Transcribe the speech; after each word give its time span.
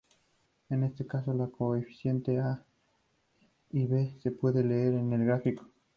En 0.71 0.83
este 0.83 1.05
caso 1.05 1.31
los 1.31 1.51
coeficientes 1.51 2.39
a 2.39 2.65
y 3.69 3.85
b 3.85 4.17
se 4.23 4.31
pueden 4.31 4.69
leer 4.69 4.95
en 4.95 5.13
el 5.13 5.25
gráfico. 5.25 5.67